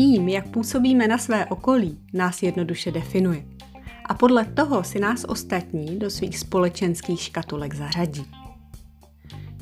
Tím, 0.00 0.28
jak 0.28 0.48
působíme 0.48 1.08
na 1.08 1.18
své 1.18 1.46
okolí, 1.46 1.98
nás 2.12 2.42
jednoduše 2.42 2.90
definuje. 2.90 3.44
A 4.04 4.14
podle 4.14 4.44
toho 4.44 4.84
si 4.84 5.00
nás 5.00 5.24
ostatní 5.28 5.98
do 5.98 6.10
svých 6.10 6.38
společenských 6.38 7.20
škatulek 7.20 7.74
zařadí. 7.74 8.26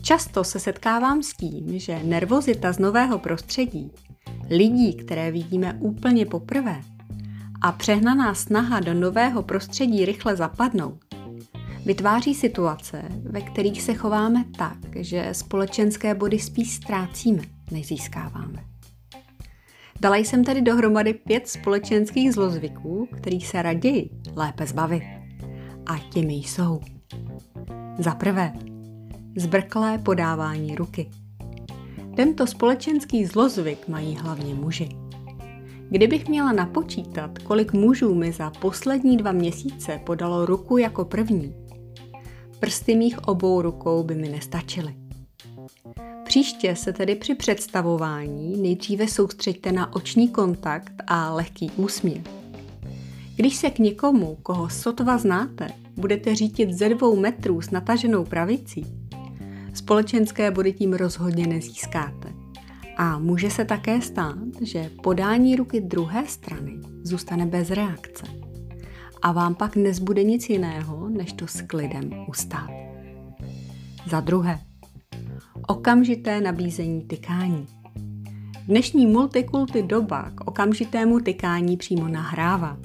Často 0.02 0.45
se 0.45 0.59
setkávám 0.59 1.23
s 1.23 1.33
tím, 1.33 1.78
že 1.78 2.02
nervozita 2.02 2.73
z 2.73 2.78
nového 2.78 3.19
prostředí, 3.19 3.91
lidí, 4.51 4.95
které 4.95 5.30
vidíme 5.30 5.77
úplně 5.80 6.27
poprvé, 6.27 6.80
a 7.61 7.73
přehnaná 7.73 8.34
snaha 8.34 8.80
do 8.80 8.95
nového 8.95 9.42
prostředí 9.42 10.05
rychle 10.05 10.36
zapadnout, 10.36 10.98
vytváří 11.84 12.34
situace, 12.34 13.02
ve 13.23 13.41
kterých 13.41 13.83
se 13.83 13.95
chováme 13.95 14.45
tak, 14.59 14.78
že 14.97 15.28
společenské 15.33 16.14
body 16.14 16.39
spíš 16.39 16.75
ztrácíme, 16.75 17.42
než 17.70 17.86
získáváme. 17.86 18.77
Dala 20.00 20.16
jsem 20.16 20.44
tady 20.44 20.62
dohromady 20.62 21.14
pět 21.14 21.48
společenských 21.48 22.32
zlozvyků, 22.32 23.08
kterých 23.16 23.48
se 23.48 23.62
raději 23.62 24.10
lépe 24.36 24.66
zbavit. 24.66 25.02
A 25.86 25.98
těmi 26.12 26.34
jsou. 26.34 26.80
Za 27.98 28.14
prvé, 28.14 28.52
zbrklé 29.36 29.98
podávání 29.98 30.74
ruky. 30.74 31.10
Tento 32.16 32.46
společenský 32.46 33.27
zlozvyk 33.27 33.88
mají 33.88 34.16
hlavně 34.16 34.55
muži. 34.55 34.88
Kdybych 35.90 36.28
měla 36.28 36.52
napočítat, 36.52 37.38
kolik 37.38 37.72
mužů 37.72 38.14
mi 38.14 38.33
za 38.33 38.50
poslední 38.50 39.16
dva 39.16 39.33
měsíce 39.33 40.00
podalo 40.06 40.46
ruku 40.46 40.78
jako 40.78 41.05
první, 41.05 41.55
prsty 42.60 42.96
mých 42.96 43.28
obou 43.28 43.62
rukou 43.62 44.02
by 44.02 44.14
mi 44.14 44.28
nestačily. 44.28 45.08
Příště 46.24 46.77
se 46.77 46.92
tedy 46.92 47.14
při 47.14 47.34
představování 47.34 48.62
nejdříve 48.62 49.08
soustřeďte 49.08 49.72
na 49.72 49.94
oční 49.94 50.28
kontakt 50.28 50.92
a 51.06 51.34
lehký 51.34 51.70
úsměv. 51.77 52.22
Když 53.36 53.56
se 53.56 53.70
k 53.70 53.78
někomu, 53.78 54.39
koho 54.42 54.70
sotva 54.70 55.19
znáte, 55.19 55.69
budete 55.96 56.34
řítit 56.34 56.72
ze 56.72 56.89
dvou 56.89 57.16
metrů 57.16 57.61
s 57.61 57.70
nataženou 57.70 58.24
pravicí, 58.24 58.86
společenské 59.74 60.50
body 60.50 60.72
tím 60.72 60.92
rozhodně 60.92 61.46
nezískáte. 61.46 62.33
A 62.96 63.19
může 63.19 63.50
se 63.50 63.64
také 63.64 64.00
stát, 64.00 64.39
že 64.61 64.91
podání 65.02 65.56
ruky 65.56 65.80
druhé 65.80 66.27
strany 66.27 66.78
zůstane 67.02 67.46
bez 67.46 67.70
reakce. 67.70 68.27
A 69.22 69.33
vám 69.33 69.55
pak 69.55 69.77
nezbude 69.77 70.24
nic 70.24 70.48
jiného, 70.48 71.08
než 71.08 71.33
to 71.33 71.46
s 71.46 71.62
klidem 71.62 72.11
ustát. 72.28 72.70
Za 74.11 74.20
druhé, 74.20 74.58
okamžité 75.69 76.41
nabízení 76.41 77.02
tykání. 77.02 77.66
Dnešní 78.66 79.06
multikulty 79.06 79.83
doba 79.83 80.30
k 80.34 80.41
okamžitému 80.48 81.20
tykání 81.20 81.77
přímo 81.77 82.08
nahrává. 82.08 82.78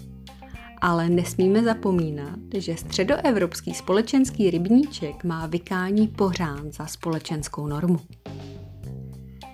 Ale 0.82 1.10
nesmíme 1.10 1.64
zapomínat, 1.64 2.40
že 2.58 2.78
středoevropský 2.78 3.74
společenský 3.74 4.50
rybníček 4.52 5.24
má 5.24 5.48
vykání 5.48 6.08
pořád 6.08 6.74
za 6.74 6.86
společenskou 6.86 7.68
normu. 7.68 8.00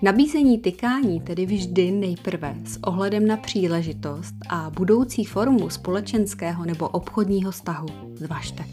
Nabízení 0.02 0.58
tykání 0.58 1.20
tedy 1.20 1.46
vždy 1.46 1.90
nejprve 1.90 2.56
s 2.64 2.78
ohledem 2.82 3.26
na 3.26 3.36
příležitost 3.36 4.34
a 4.48 4.70
budoucí 4.70 5.24
formu 5.24 5.70
společenského 5.70 6.64
nebo 6.64 6.88
obchodního 6.88 7.50
vztahu 7.50 7.88
zvažte. 8.14 8.64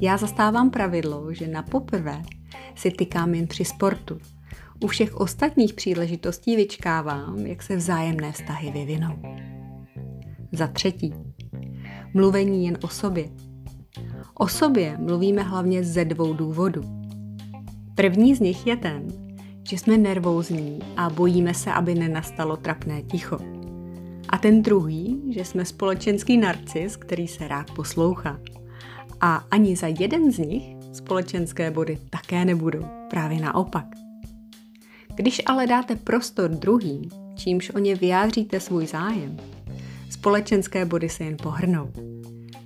Já 0.00 0.16
zastávám 0.16 0.70
pravidlo, 0.70 1.34
že 1.34 1.48
na 1.48 1.62
poprvé 1.62 2.22
si 2.78 2.90
tykám 2.90 3.34
jen 3.34 3.46
při 3.46 3.64
sportu. 3.64 4.18
U 4.80 4.86
všech 4.86 5.16
ostatních 5.16 5.74
příležitostí 5.74 6.56
vyčkávám, 6.56 7.38
jak 7.38 7.62
se 7.62 7.76
vzájemné 7.76 8.32
vztahy 8.32 8.70
vyvinou. 8.70 9.18
Za 10.52 10.66
třetí, 10.66 11.14
mluvení 12.14 12.66
jen 12.66 12.78
o 12.82 12.88
sobě. 12.88 13.28
O 14.34 14.48
sobě 14.48 14.96
mluvíme 14.98 15.42
hlavně 15.42 15.84
ze 15.84 16.04
dvou 16.04 16.34
důvodů. 16.34 16.82
První 17.94 18.34
z 18.34 18.40
nich 18.40 18.66
je 18.66 18.76
ten, 18.76 19.06
že 19.68 19.78
jsme 19.78 19.98
nervózní 19.98 20.78
a 20.96 21.10
bojíme 21.10 21.54
se, 21.54 21.72
aby 21.72 21.94
nenastalo 21.94 22.56
trapné 22.56 23.02
ticho. 23.02 23.38
A 24.28 24.38
ten 24.38 24.62
druhý, 24.62 25.22
že 25.34 25.44
jsme 25.44 25.64
společenský 25.64 26.36
narcis, 26.36 26.96
který 26.96 27.28
se 27.28 27.48
rád 27.48 27.70
poslouchá. 27.70 28.40
A 29.20 29.36
ani 29.36 29.76
za 29.76 29.86
jeden 29.86 30.32
z 30.32 30.38
nich 30.38 30.77
společenské 30.92 31.70
body 31.70 31.98
také 32.10 32.44
nebudou, 32.44 32.84
právě 33.10 33.40
naopak. 33.40 33.86
Když 35.14 35.42
ale 35.46 35.66
dáte 35.66 35.96
prostor 35.96 36.50
druhým, 36.50 37.10
čímž 37.36 37.70
o 37.70 37.78
ně 37.78 37.94
vyjádříte 37.94 38.60
svůj 38.60 38.86
zájem, 38.86 39.36
společenské 40.10 40.84
body 40.84 41.08
se 41.08 41.24
jen 41.24 41.36
pohrnou. 41.42 41.90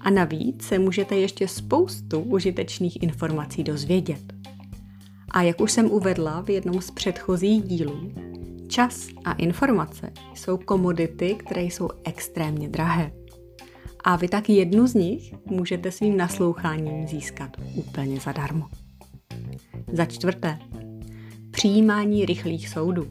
A 0.00 0.10
navíc 0.10 0.62
se 0.62 0.78
můžete 0.78 1.16
ještě 1.16 1.48
spoustu 1.48 2.20
užitečných 2.20 3.02
informací 3.02 3.64
dozvědět. 3.64 4.32
A 5.30 5.42
jak 5.42 5.60
už 5.60 5.72
jsem 5.72 5.90
uvedla 5.90 6.42
v 6.42 6.50
jednom 6.50 6.80
z 6.80 6.90
předchozích 6.90 7.62
dílů, 7.62 8.12
čas 8.68 9.08
a 9.24 9.32
informace 9.32 10.12
jsou 10.34 10.56
komodity, 10.56 11.34
které 11.34 11.62
jsou 11.62 11.88
extrémně 12.04 12.68
drahé. 12.68 13.21
A 14.04 14.16
vy 14.16 14.28
tak 14.28 14.48
jednu 14.48 14.86
z 14.86 14.94
nich 14.94 15.34
můžete 15.46 15.92
svým 15.92 16.16
nasloucháním 16.16 17.08
získat 17.08 17.56
úplně 17.74 18.20
zadarmo. 18.20 18.68
Za 19.92 20.04
čtvrté, 20.04 20.58
přijímání 21.50 22.24
rychlých 22.24 22.68
soudů. 22.68 23.06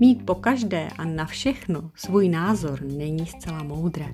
Mít 0.00 0.26
po 0.26 0.34
každé 0.34 0.88
a 0.98 1.04
na 1.04 1.24
všechno 1.24 1.90
svůj 1.94 2.28
názor 2.28 2.82
není 2.82 3.26
zcela 3.26 3.62
moudré. 3.62 4.06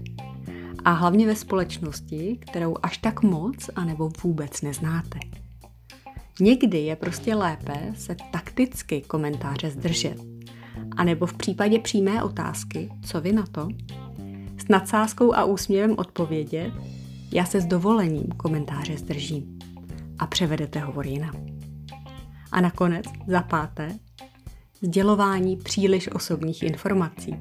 A 0.84 0.92
hlavně 0.92 1.26
ve 1.26 1.36
společnosti, 1.36 2.38
kterou 2.40 2.74
až 2.82 2.98
tak 2.98 3.22
moc 3.22 3.70
anebo 3.76 4.10
vůbec 4.22 4.62
neznáte. 4.62 5.18
Někdy 6.40 6.78
je 6.78 6.96
prostě 6.96 7.34
lépe 7.34 7.92
se 7.94 8.16
takticky 8.32 9.00
komentáře 9.00 9.70
zdržet. 9.70 10.16
A 10.96 11.04
nebo 11.04 11.26
v 11.26 11.34
případě 11.34 11.78
přímé 11.78 12.22
otázky, 12.22 12.90
co 13.06 13.20
vy 13.20 13.32
na 13.32 13.46
to, 13.46 13.68
s 14.66 14.68
nadsázkou 14.68 15.34
a 15.34 15.44
úsměvem 15.44 15.94
odpovědět, 15.98 16.72
já 17.32 17.44
se 17.44 17.60
s 17.60 17.66
dovolením 17.66 18.26
komentáře 18.36 18.98
zdržím 18.98 19.58
a 20.18 20.26
převedete 20.26 20.78
hovor 20.78 21.06
jinam. 21.06 21.46
A 22.52 22.60
nakonec, 22.60 23.04
za 23.26 23.42
páté, 23.42 23.98
sdělování 24.82 25.56
příliš 25.56 26.12
osobních 26.12 26.62
informací. 26.62 27.36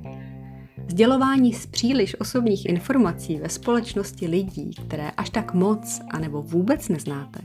Sdělování 0.88 1.54
z 1.54 1.66
příliš 1.66 2.20
osobních 2.20 2.66
informací 2.66 3.38
ve 3.38 3.50
společnosti 3.50 4.28
lidí, 4.28 4.72
které 4.86 5.12
až 5.12 5.30
tak 5.30 5.54
moc 5.54 6.02
anebo 6.12 6.42
vůbec 6.42 6.90
neznáte, 6.90 7.40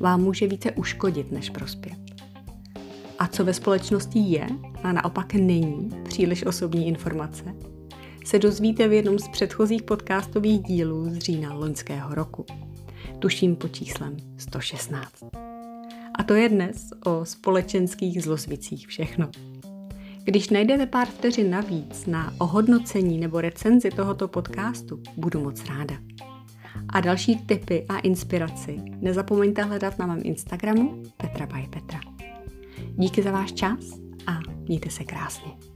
vám 0.00 0.22
může 0.22 0.46
více 0.46 0.72
uškodit 0.72 1.32
než 1.32 1.50
prospět. 1.50 1.98
A 3.18 3.26
co 3.26 3.44
ve 3.44 3.54
společnosti 3.54 4.18
je 4.18 4.46
a 4.82 4.92
naopak 4.92 5.34
není 5.34 5.90
příliš 6.04 6.46
osobní 6.46 6.86
informace, 6.88 7.44
se 8.26 8.38
dozvíte 8.38 8.88
v 8.88 8.92
jednom 8.92 9.18
z 9.18 9.28
předchozích 9.28 9.82
podcastových 9.82 10.62
dílů 10.62 11.10
z 11.10 11.18
října 11.18 11.54
loňského 11.54 12.14
roku. 12.14 12.46
Tuším 13.18 13.56
po 13.56 13.68
číslem 13.68 14.16
116. 14.36 15.24
A 16.18 16.22
to 16.22 16.34
je 16.34 16.48
dnes 16.48 16.90
o 17.04 17.24
společenských 17.24 18.22
zlozvicích 18.22 18.88
všechno. 18.88 19.30
Když 20.24 20.50
najdete 20.50 20.86
pár 20.86 21.08
vteřin 21.08 21.50
navíc 21.50 22.06
na 22.06 22.34
ohodnocení 22.38 23.18
nebo 23.18 23.40
recenzi 23.40 23.90
tohoto 23.90 24.28
podcastu, 24.28 25.02
budu 25.16 25.40
moc 25.40 25.64
ráda. 25.64 25.94
A 26.88 27.00
další 27.00 27.36
tipy 27.36 27.86
a 27.88 27.98
inspiraci 27.98 28.78
nezapomeňte 29.00 29.62
hledat 29.62 29.98
na 29.98 30.06
mém 30.06 30.20
Instagramu 30.22 31.02
Petra 31.16 31.46
by 31.46 31.68
Petra. 31.70 32.00
Díky 32.94 33.22
za 33.22 33.30
váš 33.30 33.52
čas 33.52 33.78
a 34.26 34.38
mějte 34.68 34.90
se 34.90 35.04
krásně. 35.04 35.75